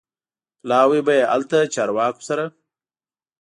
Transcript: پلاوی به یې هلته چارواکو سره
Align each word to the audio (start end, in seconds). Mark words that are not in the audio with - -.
پلاوی 0.61 1.01
به 1.07 1.13
یې 1.19 1.23
هلته 1.31 1.57
چارواکو 1.73 2.21
سره 2.29 2.45